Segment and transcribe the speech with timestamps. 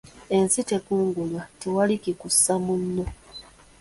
[0.35, 3.05] Ensi tekungulwa, tewali kikussa munno.